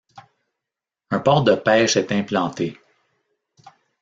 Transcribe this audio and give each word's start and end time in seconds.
Un 1.11 1.19
port 1.19 1.43
de 1.43 1.53
pêche 1.53 1.95
est 1.95 2.11
implanté. 2.11 2.75